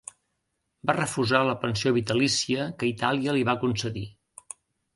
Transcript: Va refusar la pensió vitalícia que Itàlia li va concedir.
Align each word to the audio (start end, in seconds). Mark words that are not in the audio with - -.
Va 0.89 0.95
refusar 0.97 1.41
la 1.49 1.55
pensió 1.67 1.93
vitalícia 1.99 2.67
que 2.81 2.89
Itàlia 2.93 3.39
li 3.39 3.47
va 3.51 3.59
concedir. 3.67 4.07